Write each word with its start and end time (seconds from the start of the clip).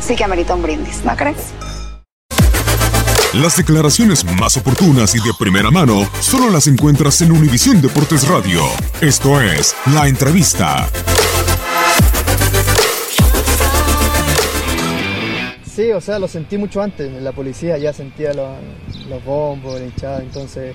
sí 0.00 0.16
que 0.16 0.24
amerita 0.24 0.54
un 0.54 0.62
brindis, 0.62 1.04
¿no 1.04 1.16
crees? 1.16 1.52
Las 3.34 3.56
declaraciones 3.56 4.24
más 4.40 4.56
oportunas 4.56 5.14
y 5.14 5.18
de 5.18 5.32
primera 5.38 5.70
mano 5.70 6.08
solo 6.20 6.48
las 6.50 6.68
encuentras 6.68 7.20
en 7.20 7.32
Univisión 7.32 7.82
Deportes 7.82 8.26
Radio. 8.28 8.62
Esto 9.02 9.40
es 9.40 9.76
La 9.92 10.08
Entrevista. 10.08 10.88
Sí, 15.76 15.92
o 15.92 16.00
sea, 16.00 16.18
lo 16.18 16.28
sentí 16.28 16.56
mucho 16.56 16.80
antes. 16.80 17.08
En 17.08 17.22
la 17.22 17.32
policía 17.32 17.76
ya 17.76 17.92
sentía 17.92 18.32
los, 18.32 18.48
los 19.10 19.22
bombos, 19.22 19.78
la 19.78 19.86
hinchada. 19.86 20.20
Entonces, 20.20 20.74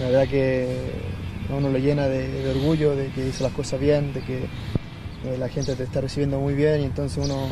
la 0.00 0.06
verdad 0.06 0.28
que 0.28 0.66
a 1.50 1.54
uno 1.54 1.68
lo 1.68 1.78
llena 1.78 2.06
de, 2.06 2.26
de 2.26 2.50
orgullo 2.52 2.96
de 2.96 3.08
que 3.08 3.28
hizo 3.28 3.44
las 3.44 3.52
cosas 3.52 3.78
bien, 3.80 4.14
de 4.14 4.22
que 4.22 4.38
eh, 5.24 5.36
la 5.38 5.48
gente 5.48 5.74
te 5.76 5.82
está 5.82 6.00
recibiendo 6.00 6.38
muy 6.40 6.54
bien 6.54 6.80
y 6.80 6.84
entonces 6.84 7.22
uno 7.22 7.48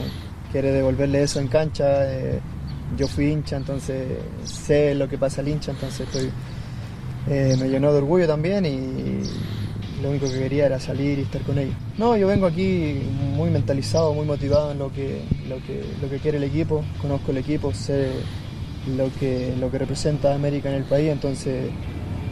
quiere 0.56 0.72
devolverle 0.72 1.22
eso 1.22 1.38
en 1.38 1.48
cancha. 1.48 2.10
Eh, 2.10 2.40
yo 2.96 3.06
fui 3.08 3.26
hincha, 3.26 3.58
entonces 3.58 4.06
sé 4.44 4.94
lo 4.94 5.06
que 5.06 5.18
pasa 5.18 5.42
al 5.42 5.48
hincha, 5.48 5.72
entonces 5.72 6.06
estoy, 6.06 6.30
eh, 7.28 7.56
me 7.60 7.68
llenó 7.68 7.92
de 7.92 7.98
orgullo 7.98 8.26
también 8.26 8.64
y 8.64 10.00
lo 10.02 10.10
único 10.10 10.26
que 10.30 10.38
quería 10.38 10.64
era 10.64 10.80
salir 10.80 11.18
y 11.18 11.22
estar 11.22 11.42
con 11.42 11.58
ellos. 11.58 11.74
No, 11.98 12.16
yo 12.16 12.26
vengo 12.26 12.46
aquí 12.46 13.02
muy 13.34 13.50
mentalizado, 13.50 14.14
muy 14.14 14.24
motivado 14.24 14.72
en 14.72 14.78
lo 14.78 14.90
que, 14.90 15.20
lo 15.46 15.56
que, 15.56 15.84
lo 16.00 16.08
que 16.08 16.18
quiere 16.20 16.38
el 16.38 16.44
equipo, 16.44 16.82
conozco 17.02 17.32
el 17.32 17.38
equipo, 17.38 17.74
sé 17.74 18.08
lo 18.96 19.10
que, 19.20 19.52
lo 19.60 19.70
que 19.70 19.78
representa 19.78 20.34
América 20.34 20.70
en 20.70 20.76
el 20.76 20.84
país, 20.84 21.10
entonces 21.10 21.70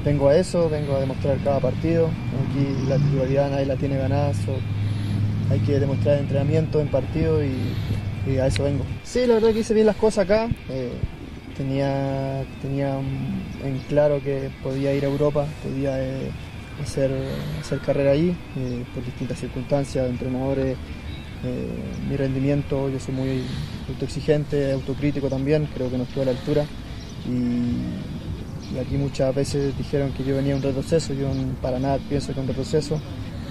vengo 0.02 0.28
a 0.28 0.36
eso, 0.36 0.70
vengo 0.70 0.96
a 0.96 1.00
demostrar 1.00 1.36
cada 1.44 1.60
partido. 1.60 2.06
Aquí 2.06 2.88
la 2.88 2.96
titularidad 2.96 3.50
nadie 3.50 3.66
la 3.66 3.76
tiene 3.76 3.98
ganada, 3.98 4.32
hay 5.50 5.58
que 5.60 5.78
demostrar 5.78 6.18
entrenamiento 6.18 6.80
en 6.80 6.88
partido 6.88 7.44
y, 7.44 7.52
y 8.26 8.38
a 8.38 8.46
eso 8.46 8.64
vengo. 8.64 8.84
Sí, 9.02 9.26
la 9.26 9.34
verdad 9.34 9.52
que 9.52 9.60
hice 9.60 9.74
bien 9.74 9.86
las 9.86 9.96
cosas 9.96 10.24
acá. 10.24 10.48
eh, 10.70 10.92
tenía, 11.56 12.44
tenía 12.60 12.98
en 12.98 13.78
claro 13.88 14.20
que 14.22 14.50
podía 14.62 14.92
ir 14.94 15.04
a 15.04 15.08
Europa, 15.08 15.46
podía 15.62 16.02
eh, 16.02 16.30
hacer, 16.82 17.10
hacer 17.60 17.78
carrera 17.78 18.10
ahí 18.10 18.36
eh, 18.56 18.84
por 18.92 19.04
distintas 19.04 19.38
circunstancias, 19.38 20.08
entrenadores, 20.08 20.76
mi 22.08 22.16
rendimiento, 22.16 22.88
yo 22.88 22.98
soy 22.98 23.14
muy 23.14 23.42
autoexigente, 23.90 24.72
autocrítico 24.72 25.28
también, 25.28 25.68
creo 25.74 25.90
que 25.90 25.98
no 25.98 26.04
estuve 26.04 26.22
a 26.22 26.24
la 26.24 26.30
altura 26.30 26.64
y, 27.28 28.78
aquí 28.80 28.96
muchas 28.96 29.34
veces 29.34 29.76
dijeron 29.76 30.10
que 30.12 30.24
yo 30.24 30.36
venía 30.36 30.54
a 30.54 30.56
un 30.56 30.62
retroceso, 30.62 31.12
yo 31.12 31.28
para 31.60 31.78
nada 31.78 31.98
pienso 32.08 32.32
que 32.32 32.40
un 32.40 32.48
retroceso, 32.48 32.98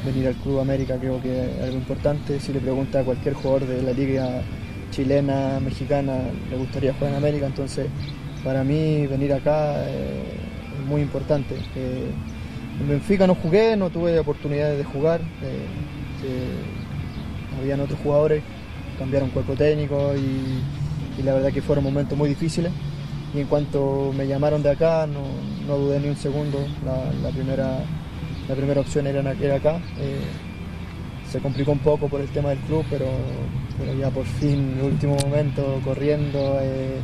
venir 0.03 0.27
al 0.27 0.33
Club 0.35 0.59
América 0.59 0.97
creo 0.99 1.21
que 1.21 1.39
es 1.39 1.61
algo 1.61 1.77
importante, 1.77 2.39
si 2.39 2.51
le 2.51 2.59
pregunta 2.59 3.01
a 3.01 3.03
cualquier 3.03 3.35
jugador 3.35 3.67
de 3.67 3.83
la 3.83 3.91
liga 3.91 4.41
chilena, 4.93 5.59
mexicana, 5.59 6.13
le 6.49 6.57
gustaría 6.57 6.93
jugar 6.93 7.11
en 7.11 7.17
América, 7.17 7.45
entonces 7.47 7.87
para 8.43 8.63
mí 8.63 9.07
venir 9.07 9.33
acá 9.33 9.83
eh, 9.87 10.23
es 10.79 10.87
muy 10.87 11.01
importante. 11.01 11.55
Eh, 11.75 12.11
en 12.81 12.87
Benfica 12.89 13.27
no 13.27 13.35
jugué, 13.35 13.75
no 13.77 13.89
tuve 13.89 14.19
oportunidades 14.19 14.77
de 14.77 14.83
jugar. 14.83 15.21
eh, 15.41 15.67
habían 17.59 17.79
otros 17.81 17.99
jugadores, 18.03 18.43
cambiaron 18.97 19.29
cuerpo 19.29 19.53
técnico 19.53 20.13
y, 20.15 21.19
y 21.19 21.23
la 21.23 21.33
verdad 21.33 21.51
que 21.51 21.61
fueron 21.61 21.83
momentos 21.83 22.17
muy 22.17 22.29
difíciles. 22.29 22.71
Y 23.35 23.39
en 23.41 23.47
cuanto 23.47 24.13
me 24.15 24.27
llamaron 24.27 24.61
de 24.61 24.69
acá, 24.71 25.07
no, 25.07 25.21
no 25.67 25.77
dudé 25.77 25.99
ni 25.99 26.09
un 26.09 26.15
segundo. 26.17 26.59
La, 26.85 27.11
la 27.21 27.29
primera, 27.29 27.79
la 28.47 28.55
primera 28.55 28.81
opción 28.81 29.07
era, 29.07 29.19
era 29.41 29.55
acá. 29.55 29.77
eh, 29.99 30.19
se 31.31 31.39
complicó 31.39 31.71
un 31.71 31.79
poco 31.79 32.07
por 32.07 32.21
el 32.21 32.29
tema 32.29 32.49
del 32.49 32.59
club, 32.59 32.85
pero, 32.89 33.05
pero 33.77 33.93
ya 33.93 34.09
por 34.09 34.25
fin, 34.25 34.73
en 34.73 34.79
el 34.79 34.85
último 34.93 35.15
momento, 35.17 35.79
corriendo, 35.83 36.57
eh, 36.61 36.99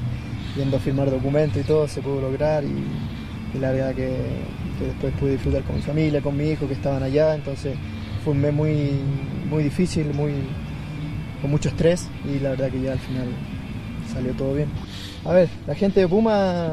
yendo 0.55 0.77
a 0.77 0.79
firmar 0.79 1.09
documentos 1.09 1.61
y 1.61 1.65
todo, 1.65 1.87
se 1.87 2.01
pudo 2.01 2.21
lograr. 2.21 2.63
Y, 2.63 3.57
la 3.59 3.71
verdad 3.71 3.95
que, 3.95 4.15
que 4.77 4.85
después 4.85 5.11
pude 5.19 5.31
disfrutar 5.31 5.63
con 5.63 5.75
mi 5.75 5.81
familia, 5.81 6.21
con 6.21 6.37
mi 6.37 6.49
hijo 6.49 6.67
que 6.67 6.75
estaban 6.75 7.01
allá. 7.01 7.33
Entonces 7.33 7.75
fue 8.23 8.33
un 8.33 8.41
mes 8.41 8.53
muy, 8.53 8.91
muy 9.49 9.63
difícil, 9.63 10.13
muy, 10.13 10.33
con 11.41 11.49
mucho 11.49 11.69
estrés 11.69 12.07
y 12.25 12.39
la 12.39 12.51
verdad 12.51 12.69
que 12.69 12.81
ya 12.81 12.91
al 12.91 12.99
final 12.99 13.27
salió 14.13 14.33
todo 14.33 14.53
bien. 14.53 14.69
A 15.25 15.33
ver, 15.33 15.49
la 15.67 15.75
gente 15.75 16.01
de 16.01 16.07
Puma 16.07 16.71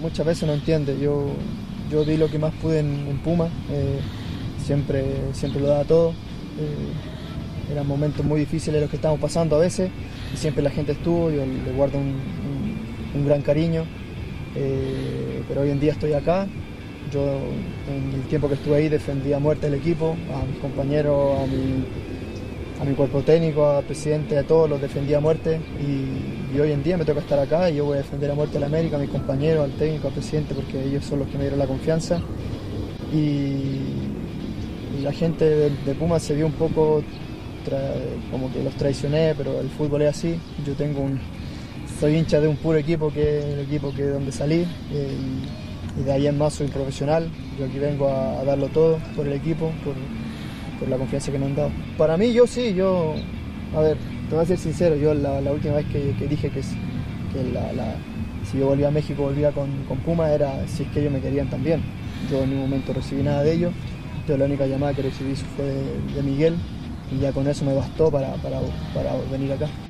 muchas 0.00 0.26
veces 0.26 0.46
no 0.46 0.54
entiende. 0.54 0.98
Yo, 0.98 1.26
yo 1.90 2.04
di 2.04 2.16
lo 2.16 2.28
que 2.28 2.38
más 2.38 2.52
pude 2.54 2.80
en, 2.80 3.06
en 3.08 3.18
Puma, 3.18 3.48
eh, 3.70 4.00
siempre, 4.64 5.04
siempre 5.32 5.60
lo 5.60 5.68
daba 5.68 5.84
todo. 5.84 6.10
Eh, 6.10 7.09
eran 7.70 7.86
momentos 7.86 8.24
muy 8.24 8.40
difíciles 8.40 8.80
los 8.80 8.90
que 8.90 8.96
estamos 8.96 9.20
pasando 9.20 9.56
a 9.56 9.60
veces 9.60 9.90
y 10.32 10.36
siempre 10.36 10.62
la 10.62 10.70
gente 10.70 10.92
estuvo, 10.92 11.30
yo 11.30 11.44
le 11.46 11.72
guardo 11.72 11.98
un, 11.98 12.06
un- 13.14 13.26
gran 13.26 13.42
cariño. 13.42 13.84
Eh, 14.56 15.42
pero 15.48 15.62
hoy 15.62 15.70
en 15.70 15.80
día 15.80 15.92
estoy 15.92 16.12
acá. 16.14 16.46
Yo 17.12 17.22
en 17.88 18.12
el 18.20 18.28
tiempo 18.28 18.48
que 18.48 18.54
estuve 18.54 18.76
ahí 18.76 18.88
defendí 18.88 19.32
a 19.32 19.38
muerte 19.38 19.66
el 19.66 19.74
equipo, 19.74 20.16
a 20.32 20.44
mis 20.46 20.58
compañeros, 20.58 21.40
a 21.40 21.46
mi, 21.46 21.84
a 22.80 22.84
mi 22.84 22.94
cuerpo 22.94 23.22
técnico, 23.22 23.66
al 23.68 23.84
presidente, 23.84 24.38
a 24.38 24.44
todos 24.44 24.68
los 24.70 24.80
defendí 24.80 25.14
a 25.14 25.20
muerte 25.20 25.60
y, 25.80 26.58
hoy 26.58 26.72
en 26.72 26.82
día 26.82 26.96
me 26.96 27.04
toca 27.04 27.20
estar 27.20 27.38
acá 27.38 27.70
y 27.70 27.76
yo 27.76 27.84
voy 27.84 27.94
a 27.94 27.98
defender 27.98 28.30
a 28.30 28.34
muerte 28.34 28.56
a 28.58 28.60
la 28.60 28.66
América, 28.66 28.96
a 28.96 28.98
mis 29.00 29.10
compañeros, 29.10 29.64
al 29.64 29.72
técnico, 29.72 30.08
al 30.08 30.14
presidente, 30.14 30.54
porque 30.54 30.82
ellos 30.84 31.04
son 31.04 31.20
los 31.20 31.28
que 31.28 31.36
me 31.36 31.42
dieron 31.44 31.58
la 31.58 31.66
confianza. 31.66 32.20
Y, 33.12 33.16
y 34.98 35.02
la 35.02 35.12
gente 35.12 35.44
de, 35.44 35.70
de 35.70 35.94
Pumas 35.94 36.22
se 36.22 36.34
vio 36.34 36.46
un 36.46 36.52
poco 36.52 37.02
como 38.30 38.52
que 38.52 38.62
los 38.62 38.74
traicioné, 38.74 39.34
pero 39.36 39.60
el 39.60 39.68
fútbol 39.68 40.02
es 40.02 40.16
así. 40.16 40.36
Yo 40.66 40.74
tengo 40.74 41.00
un 41.00 41.20
soy 42.00 42.16
hincha 42.16 42.40
de 42.40 42.48
un 42.48 42.56
puro 42.56 42.78
equipo 42.78 43.12
que 43.12 43.40
es 43.40 43.44
el 43.44 43.60
equipo 43.60 43.92
que 43.94 44.04
donde 44.06 44.32
salí 44.32 44.66
eh, 44.90 45.16
y, 45.98 46.02
de 46.02 46.12
ahí 46.12 46.26
en 46.26 46.38
más 46.38 46.54
soy 46.54 46.68
profesional. 46.68 47.28
Yo 47.58 47.66
aquí 47.66 47.78
vengo 47.78 48.08
a, 48.08 48.42
darlo 48.44 48.68
todo 48.68 48.98
por 49.14 49.26
el 49.26 49.34
equipo, 49.34 49.70
por, 49.84 50.88
la 50.88 50.96
confianza 50.96 51.30
que 51.30 51.38
me 51.38 51.44
han 51.44 51.54
dado. 51.54 51.70
Para 51.98 52.16
mí 52.16 52.32
yo 52.32 52.46
sí, 52.46 52.72
yo, 52.72 53.14
a 53.76 53.80
ver, 53.80 53.98
te 54.30 54.34
voy 54.34 54.44
a 54.44 54.46
ser 54.46 54.56
sincero, 54.56 54.96
yo 54.96 55.12
la, 55.12 55.52
última 55.52 55.74
vez 55.74 55.84
que, 55.86 56.26
dije 56.26 56.48
que, 56.48 56.62
si 56.62 58.58
yo 58.58 58.66
volvía 58.66 58.88
a 58.88 58.90
México, 58.90 59.24
volvía 59.24 59.52
con, 59.52 59.68
Puma, 60.06 60.30
era 60.30 60.66
si 60.68 60.84
es 60.84 60.88
que 60.88 61.00
ellos 61.00 61.12
me 61.12 61.20
querían 61.20 61.50
también. 61.50 61.82
Yo 62.30 62.42
en 62.42 62.50
ningún 62.50 62.70
momento 62.70 62.94
recibí 62.94 63.22
nada 63.22 63.42
de 63.42 63.52
ellos, 63.52 63.72
yo 64.26 64.38
la 64.38 64.46
única 64.46 64.66
llamada 64.66 64.94
que 64.94 65.02
recibí 65.02 65.34
fue 65.34 65.66
de, 65.66 66.22
Miguel 66.22 66.54
y 67.10 67.18
ya 67.18 67.32
con 67.32 67.46
eso 67.46 67.64
me 67.64 67.74
bastó 67.74 68.10
para 68.10 68.34
venir 69.30 69.52
acá. 69.52 69.89